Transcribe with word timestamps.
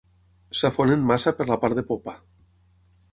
S'enfonsin 0.61 1.03
massa 1.11 1.33
per 1.41 1.47
la 1.51 1.59
part 1.65 1.79
de 1.81 1.83
popa. 1.91 2.17